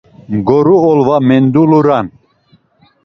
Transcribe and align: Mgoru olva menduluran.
Mgoru 0.35 0.75
olva 0.89 1.15
menduluran. 1.27 2.05